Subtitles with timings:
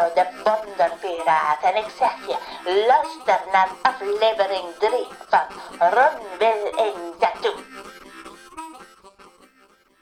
[0.00, 2.36] De Wonderpiraat en ik zeg je,
[2.86, 4.90] luister naar aflevering 3
[5.28, 5.46] van
[5.78, 7.54] Ron wil een tattoo.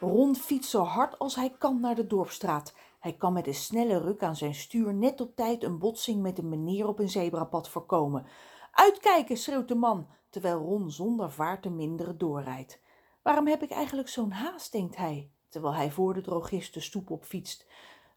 [0.00, 2.75] Ron fietst zo hard als hij kan naar de dorpstraat.
[2.98, 6.39] Hij kan met een snelle ruk aan zijn stuur net op tijd een botsing met
[6.39, 8.26] een meneer op een zebrapad voorkomen.
[8.72, 12.80] Uitkijken, schreeuwt de man, terwijl Ron zonder vaart te minderen doorrijdt.
[13.22, 17.11] Waarom heb ik eigenlijk zo'n haast, denkt hij, terwijl hij voor de drogist de stoep
[17.11, 17.67] op fietst.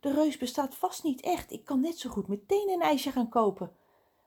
[0.02, 3.30] De reus bestaat vast niet echt, ik kan net zo goed meteen een ijsje gaan
[3.30, 3.72] kopen.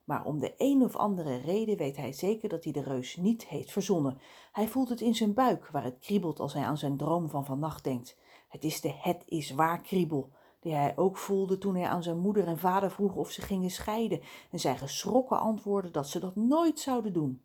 [0.04, 3.46] Maar om de een of andere reden weet hij zeker dat hij de reus niet
[3.46, 4.18] heeft verzonnen.
[4.52, 7.44] Hij voelt het in zijn buik, waar het kriebelt als hij aan zijn droom van
[7.44, 8.16] vannacht denkt.
[8.48, 12.18] Het is de het is waar kriebel, die hij ook voelde toen hij aan zijn
[12.18, 14.20] moeder en vader vroeg of ze gingen scheiden
[14.50, 17.44] en zij geschrokken antwoordde dat ze dat nooit zouden doen.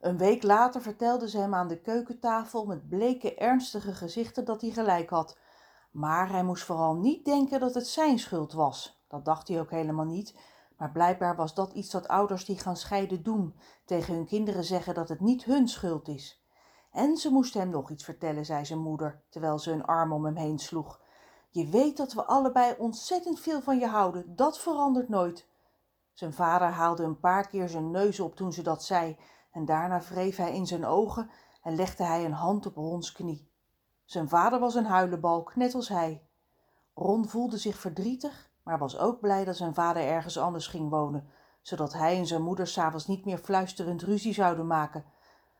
[0.00, 4.70] Een week later vertelde ze hem aan de keukentafel met bleke, ernstige gezichten dat hij
[4.70, 5.38] gelijk had.
[5.90, 9.02] Maar hij moest vooral niet denken dat het zijn schuld was.
[9.08, 10.34] Dat dacht hij ook helemaal niet.
[10.76, 13.54] Maar blijkbaar was dat iets dat ouders die gaan scheiden doen:
[13.84, 16.42] tegen hun kinderen zeggen dat het niet hun schuld is.
[16.92, 20.24] En ze moest hem nog iets vertellen, zei zijn moeder, terwijl ze een arm om
[20.24, 21.00] hem heen sloeg.
[21.50, 25.48] Je weet dat we allebei ontzettend veel van je houden, dat verandert nooit.
[26.12, 29.16] Zijn vader haalde een paar keer zijn neus op toen ze dat zei,
[29.50, 31.30] en daarna wreef hij in zijn ogen
[31.62, 33.47] en legde hij een hand op Rons knie.
[34.08, 36.22] Zijn vader was een huilenbalk, net als hij.
[36.94, 41.28] Ron voelde zich verdrietig, maar was ook blij dat zijn vader ergens anders ging wonen,
[41.62, 45.04] zodat hij en zijn moeder s'avonds niet meer fluisterend ruzie zouden maken.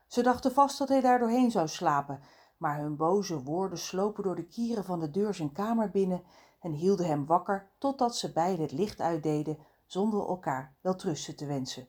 [0.07, 2.21] Ze dachten vast dat hij daar doorheen zou slapen,
[2.57, 6.23] maar hun boze woorden slopen door de kieren van de deur zijn kamer binnen
[6.59, 11.87] en hielden hem wakker totdat ze beiden het licht uitdeden zonder elkaar weltrusten te wensen.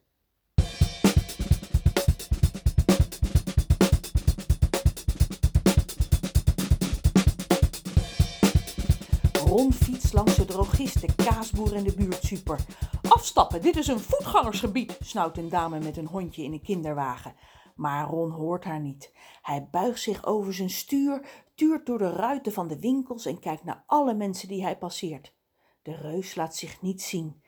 [9.50, 12.60] Ron fietst langs de drogist, de kaasboer en de buurtsuper.
[13.08, 17.34] Afstappen, dit is een voetgangersgebied, snauwt een dame met een hondje in een kinderwagen.
[17.74, 19.12] Maar Ron hoort haar niet.
[19.42, 23.64] Hij buigt zich over zijn stuur, tuurt door de ruiten van de winkels en kijkt
[23.64, 25.34] naar alle mensen die hij passeert.
[25.82, 27.42] De reus laat zich niet zien.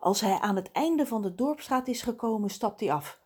[0.00, 3.20] Als hij aan het einde van de dorpsstraat is gekomen, stapt hij af.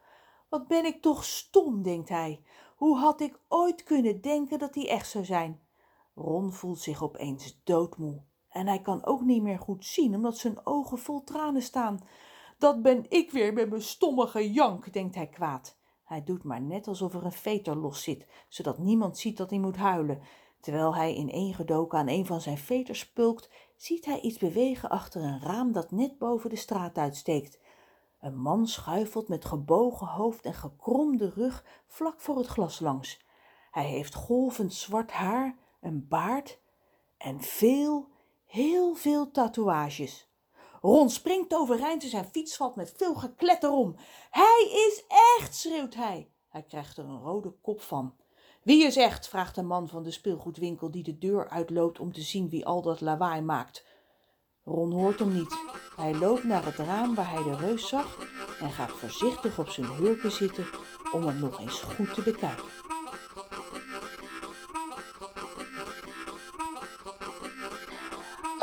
[0.49, 2.43] Wat ben ik toch stom, denkt hij.
[2.77, 5.68] Hoe had ik ooit kunnen denken dat hij echt zou zijn?
[6.19, 8.23] Ron voelt zich opeens doodmoe.
[8.49, 12.01] En hij kan ook niet meer goed zien, omdat zijn ogen vol tranen staan.
[12.59, 15.79] Dat ben ik weer met mijn stommige jank, denkt hij kwaad.
[16.05, 19.59] Hij doet maar net alsof er een veter los zit, zodat niemand ziet dat hij
[19.59, 20.21] moet huilen.
[20.61, 25.41] Terwijl hij ineengedoken aan een van zijn veters pulkt, ziet hij iets bewegen achter een
[25.41, 27.61] raam dat net boven de straat uitsteekt.
[28.21, 33.27] Een man schuifelt met gebogen hoofd en gekromde rug vlak voor het glas langs.
[33.71, 36.59] Hij heeft golvend zwart haar, een baard
[37.17, 38.09] en veel,
[38.47, 40.29] heel veel tatoeages.
[40.81, 43.97] Ron springt overeind en zijn fiets valt met veel gekletter om.
[44.31, 45.05] Hij is
[45.39, 46.31] echt, schreeuwt hij.
[46.49, 48.15] Hij krijgt er een rode kop van.
[48.63, 49.29] Wie is echt?
[49.29, 52.83] vraagt de man van de speelgoedwinkel die de deur uitloopt om te zien wie al
[52.83, 53.85] dat lawaai maakt.
[54.65, 55.59] Ron hoort hem niet.
[55.97, 58.19] Hij loopt naar het raam waar hij de reus zag
[58.61, 60.67] en gaat voorzichtig op zijn hurken zitten
[61.13, 62.65] om hem nog eens goed te bekijken.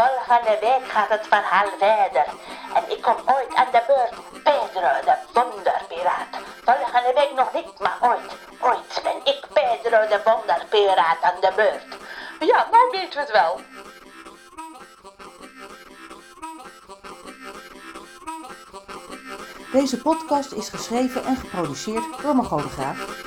[0.05, 2.25] Volgende week gaat het verhaal verder.
[2.73, 4.43] En ik kom ooit aan de beurt.
[4.43, 6.27] Pedro de Wonderpiraat.
[6.63, 8.31] Volgende week nog niet, maar ooit.
[8.59, 11.97] Ooit ben ik Pedro de Wonderpiraat aan de beurt.
[12.39, 13.59] Ja, nou weten we het wel.
[19.71, 23.25] Deze podcast is geschreven en geproduceerd door de Graaf